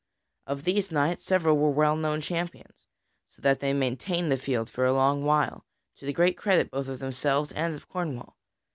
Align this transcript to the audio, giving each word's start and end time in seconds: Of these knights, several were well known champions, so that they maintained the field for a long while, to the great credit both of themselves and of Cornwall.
Of 0.47 0.63
these 0.63 0.89
knights, 0.91 1.23
several 1.25 1.59
were 1.59 1.69
well 1.69 1.95
known 1.95 2.21
champions, 2.21 2.87
so 3.29 3.39
that 3.43 3.59
they 3.59 3.71
maintained 3.71 4.31
the 4.31 4.35
field 4.37 4.67
for 4.67 4.83
a 4.83 4.93
long 4.93 5.23
while, 5.23 5.63
to 5.97 6.07
the 6.07 6.11
great 6.11 6.37
credit 6.39 6.71
both 6.71 6.87
of 6.87 6.97
themselves 6.97 7.51
and 7.51 7.75
of 7.75 7.87
Cornwall. 7.87 8.35